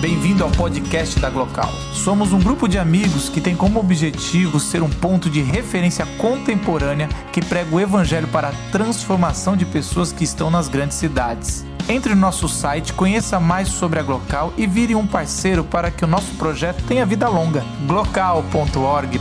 Bem-vindo 0.00 0.42
ao 0.42 0.50
podcast 0.50 1.20
da 1.20 1.28
Glocal. 1.28 1.70
Somos 1.92 2.32
um 2.32 2.40
grupo 2.40 2.66
de 2.66 2.78
amigos 2.78 3.28
que 3.28 3.38
tem 3.38 3.54
como 3.54 3.78
objetivo 3.78 4.58
ser 4.58 4.82
um 4.82 4.88
ponto 4.88 5.28
de 5.28 5.42
referência 5.42 6.06
contemporânea 6.16 7.06
que 7.30 7.44
prega 7.44 7.76
o 7.76 7.78
evangelho 7.78 8.26
para 8.28 8.48
a 8.48 8.70
transformação 8.72 9.54
de 9.54 9.66
pessoas 9.66 10.10
que 10.10 10.24
estão 10.24 10.50
nas 10.50 10.68
grandes 10.68 10.96
cidades. 10.96 11.66
Entre 11.86 12.14
no 12.14 12.20
nosso 12.22 12.48
site, 12.48 12.94
conheça 12.94 13.38
mais 13.38 13.68
sobre 13.68 14.00
a 14.00 14.02
Glocal 14.02 14.54
e 14.56 14.66
vire 14.66 14.94
um 14.94 15.06
parceiro 15.06 15.62
para 15.62 15.90
que 15.90 16.02
o 16.02 16.08
nosso 16.08 16.34
projeto 16.36 16.82
tenha 16.84 17.04
vida 17.04 17.28
longa. 17.28 17.62
glocal.org.br 17.86 19.20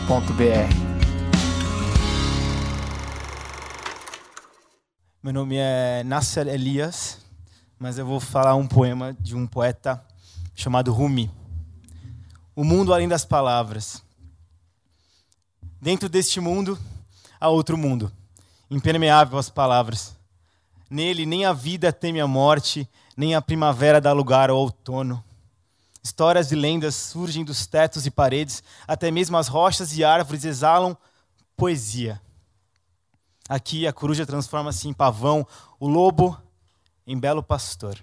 Meu 5.21 5.33
nome 5.33 5.57
é 5.57 6.05
Nasser 6.05 6.47
Elias, 6.47 7.17
mas 7.77 7.97
eu 7.97 8.05
vou 8.05 8.21
falar 8.21 8.55
um 8.55 8.65
poema 8.65 9.13
de 9.19 9.35
um 9.35 9.45
poeta 9.45 10.01
chamado 10.59 10.91
Rumi. 10.91 11.31
O 12.53 12.65
mundo 12.65 12.93
além 12.93 13.07
das 13.07 13.23
palavras. 13.23 14.03
Dentro 15.81 16.09
deste 16.09 16.41
mundo 16.41 16.77
há 17.39 17.47
outro 17.47 17.77
mundo, 17.77 18.11
impermeável 18.69 19.39
às 19.39 19.49
palavras. 19.49 20.17
Nele 20.89 21.25
nem 21.25 21.45
a 21.45 21.53
vida 21.53 21.93
teme 21.93 22.19
a 22.19 22.27
morte, 22.27 22.89
nem 23.15 23.35
a 23.35 23.41
primavera 23.41 24.01
dá 24.01 24.11
lugar 24.11 24.49
ao 24.49 24.57
outono. 24.57 25.23
Histórias 26.03 26.51
e 26.51 26.55
lendas 26.55 26.93
surgem 26.93 27.45
dos 27.45 27.65
tetos 27.65 28.05
e 28.05 28.11
paredes, 28.11 28.61
até 28.85 29.09
mesmo 29.09 29.37
as 29.37 29.47
rochas 29.47 29.97
e 29.97 30.03
árvores 30.03 30.43
exalam 30.43 30.97
poesia. 31.55 32.21
Aqui 33.47 33.87
a 33.87 33.93
coruja 33.93 34.25
transforma-se 34.25 34.89
em 34.89 34.93
pavão, 34.93 35.47
o 35.79 35.87
lobo 35.87 36.37
em 37.07 37.17
belo 37.17 37.41
pastor. 37.41 37.97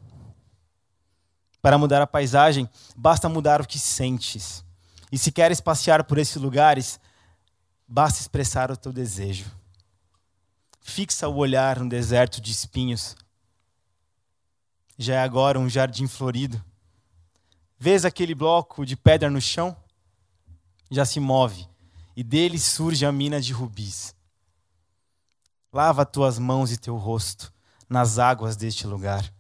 Para 1.67 1.79
mudar 1.79 2.01
a 2.01 2.07
paisagem, 2.07 2.71
basta 2.97 3.29
mudar 3.29 3.61
o 3.61 3.67
que 3.67 3.77
sentes. 3.77 4.65
E 5.11 5.19
se 5.19 5.33
queres 5.33 5.61
passear 5.61 6.05
por 6.05 6.17
esses 6.17 6.37
lugares, 6.37 7.01
basta 7.89 8.21
expressar 8.21 8.71
o 8.71 8.77
teu 8.77 8.93
desejo. 8.93 9.51
Fixa 10.81 11.27
o 11.27 11.35
olhar 11.35 11.81
no 11.81 11.89
deserto 11.89 12.41
de 12.41 12.53
espinhos. 12.53 13.17
Já 14.97 15.17
é 15.17 15.19
agora 15.19 15.59
um 15.59 15.69
jardim 15.69 16.07
florido. 16.07 16.65
Vês 17.77 18.05
aquele 18.05 18.33
bloco 18.33 18.87
de 18.87 18.95
pedra 18.95 19.29
no 19.29 19.41
chão? 19.41 19.77
Já 20.89 21.05
se 21.05 21.19
move, 21.19 21.69
e 22.15 22.23
dele 22.23 22.61
surge 22.61 23.05
a 23.05 23.11
mina 23.11 23.41
de 23.41 23.53
rubis. 23.53 24.15
Lava 25.73 26.07
tuas 26.07 26.39
mãos 26.39 26.71
e 26.71 26.77
teu 26.77 26.97
rosto 26.97 27.53
nas 27.89 28.21
águas 28.21 28.55
deste 28.55 28.87
lugar. 28.87 29.35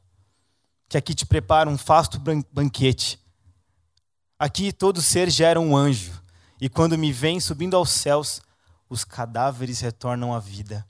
Que 0.96 0.98
aqui 0.98 1.14
te 1.14 1.26
prepara 1.26 1.68
um 1.68 1.76
fasto 1.76 2.18
banquete. 2.50 3.20
Aqui 4.38 4.72
todo 4.72 5.02
ser 5.02 5.28
gera 5.28 5.60
um 5.60 5.76
anjo, 5.76 6.22
e 6.58 6.70
quando 6.70 6.96
me 6.96 7.12
vem 7.12 7.38
subindo 7.38 7.76
aos 7.76 7.90
céus, 7.90 8.40
os 8.88 9.04
cadáveres 9.04 9.80
retornam 9.80 10.32
à 10.32 10.40
vida. 10.40 10.86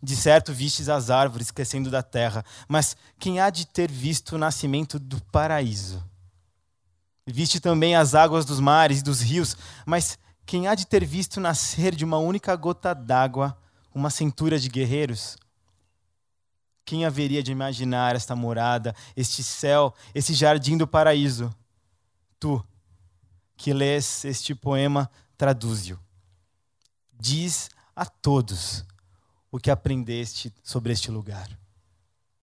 De 0.00 0.14
certo 0.14 0.52
vistes 0.52 0.88
as 0.88 1.10
árvores 1.10 1.50
crescendo 1.50 1.90
da 1.90 2.04
terra, 2.04 2.44
mas 2.68 2.96
quem 3.18 3.40
há 3.40 3.50
de 3.50 3.66
ter 3.66 3.90
visto 3.90 4.36
o 4.36 4.38
nascimento 4.38 5.00
do 5.00 5.20
paraíso? 5.24 6.00
Viste 7.26 7.58
também 7.58 7.96
as 7.96 8.14
águas 8.14 8.44
dos 8.44 8.60
mares 8.60 9.00
e 9.00 9.02
dos 9.02 9.22
rios, 9.22 9.56
mas 9.84 10.20
quem 10.46 10.68
há 10.68 10.76
de 10.76 10.86
ter 10.86 11.04
visto 11.04 11.40
nascer 11.40 11.96
de 11.96 12.04
uma 12.04 12.18
única 12.18 12.54
gota 12.54 12.94
d'água 12.94 13.58
uma 13.92 14.08
cintura 14.08 14.56
de 14.56 14.68
guerreiros? 14.68 15.36
Quem 16.86 17.04
haveria 17.04 17.42
de 17.42 17.50
imaginar 17.50 18.14
esta 18.14 18.36
morada, 18.36 18.94
este 19.16 19.42
céu, 19.42 19.92
esse 20.14 20.32
jardim 20.32 20.78
do 20.78 20.86
paraíso? 20.86 21.52
Tu, 22.38 22.64
que 23.56 23.72
lês 23.72 24.24
este 24.24 24.54
poema, 24.54 25.10
traduze-o. 25.36 25.98
Diz 27.12 27.68
a 27.94 28.06
todos 28.06 28.84
o 29.50 29.58
que 29.58 29.68
aprendeste 29.68 30.54
sobre 30.62 30.92
este 30.92 31.10
lugar. 31.10 31.48